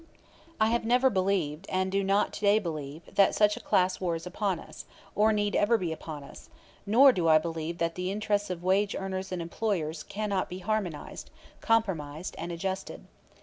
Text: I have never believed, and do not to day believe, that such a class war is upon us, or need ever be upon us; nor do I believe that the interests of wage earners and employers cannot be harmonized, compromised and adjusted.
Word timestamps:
I 0.59 0.69
have 0.69 0.83
never 0.83 1.11
believed, 1.11 1.67
and 1.69 1.91
do 1.91 2.03
not 2.03 2.33
to 2.33 2.41
day 2.41 2.57
believe, 2.57 3.03
that 3.13 3.35
such 3.35 3.55
a 3.55 3.59
class 3.59 4.01
war 4.01 4.15
is 4.15 4.25
upon 4.25 4.59
us, 4.59 4.85
or 5.13 5.31
need 5.31 5.55
ever 5.55 5.77
be 5.77 5.91
upon 5.91 6.23
us; 6.23 6.49
nor 6.87 7.11
do 7.11 7.27
I 7.27 7.37
believe 7.37 7.77
that 7.77 7.93
the 7.93 8.09
interests 8.11 8.49
of 8.49 8.63
wage 8.63 8.95
earners 8.95 9.31
and 9.31 9.43
employers 9.43 10.01
cannot 10.01 10.49
be 10.49 10.57
harmonized, 10.57 11.29
compromised 11.61 12.33
and 12.39 12.51
adjusted. 12.51 13.05